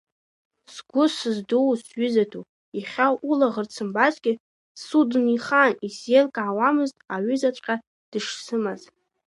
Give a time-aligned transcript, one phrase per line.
[0.73, 2.43] Сгәы сыздуу сҩыза ду,
[2.77, 4.33] иахьа улаӷырӡ сымбазҭгьы,
[4.83, 7.75] сыдунеихаан исзеилкаауамызт аҩызаҵәҟьа
[8.11, 8.81] дышсымаз.